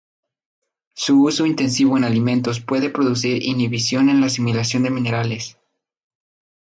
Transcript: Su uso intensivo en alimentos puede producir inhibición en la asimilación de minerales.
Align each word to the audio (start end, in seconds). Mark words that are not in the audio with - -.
Su 0.95 1.21
uso 1.25 1.45
intensivo 1.45 1.95
en 1.95 2.03
alimentos 2.05 2.59
puede 2.59 2.89
producir 2.89 3.43
inhibición 3.43 4.09
en 4.09 4.19
la 4.19 4.25
asimilación 4.25 4.81
de 4.81 4.89
minerales. 4.89 5.59